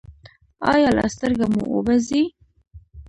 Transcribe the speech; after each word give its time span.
ایا 0.71 0.89
له 0.97 1.05
سترګو 1.13 1.45
مو 1.53 1.63
اوبه 1.73 1.95
ځي؟ 2.07 2.23